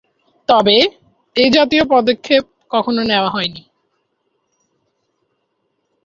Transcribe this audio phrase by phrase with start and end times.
[0.49, 0.77] তবে
[1.35, 3.63] এ জাতীয় পদক্ষেপ কখনো নেওয়া হয়নি।